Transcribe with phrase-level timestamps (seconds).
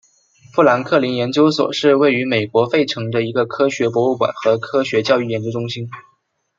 [0.51, 5.87] 富兰克林研究所是位于美国费城的一个科学博物馆和科学教育研究中心。